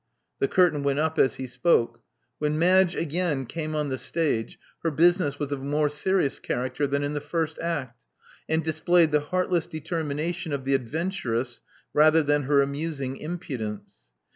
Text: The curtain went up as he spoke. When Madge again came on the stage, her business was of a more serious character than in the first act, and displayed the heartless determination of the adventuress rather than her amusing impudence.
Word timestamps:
The 0.39 0.47
curtain 0.47 0.81
went 0.81 0.97
up 0.97 1.19
as 1.19 1.35
he 1.35 1.45
spoke. 1.45 1.99
When 2.39 2.57
Madge 2.57 2.95
again 2.95 3.45
came 3.45 3.75
on 3.75 3.89
the 3.89 3.99
stage, 3.99 4.57
her 4.81 4.89
business 4.89 5.37
was 5.37 5.51
of 5.51 5.61
a 5.61 5.63
more 5.63 5.89
serious 5.89 6.39
character 6.39 6.87
than 6.87 7.03
in 7.03 7.13
the 7.13 7.21
first 7.21 7.59
act, 7.59 7.99
and 8.49 8.63
displayed 8.63 9.11
the 9.11 9.19
heartless 9.21 9.67
determination 9.67 10.53
of 10.53 10.65
the 10.65 10.73
adventuress 10.73 11.61
rather 11.93 12.23
than 12.23 12.45
her 12.45 12.63
amusing 12.63 13.17
impudence. 13.17 14.09